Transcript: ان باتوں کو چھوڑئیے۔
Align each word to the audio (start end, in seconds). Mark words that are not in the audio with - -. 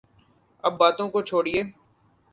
ان 0.63 0.73
باتوں 0.79 1.07
کو 1.09 1.21
چھوڑئیے۔ 1.21 1.61